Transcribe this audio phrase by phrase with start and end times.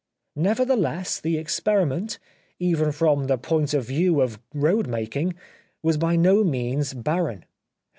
[0.37, 2.17] Nevertheless the experiment,
[2.57, 5.35] even from the point of view of road making,
[5.83, 7.45] was by no means barren.